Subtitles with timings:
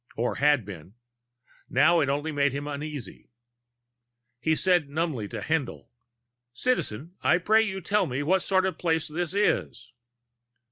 [0.17, 0.95] Or had been.
[1.69, 3.29] Now it only made him uneasy.
[4.39, 5.89] He said numbly to Haendl:
[6.53, 9.93] "Citizen, I pray you tell me what sort of place this is."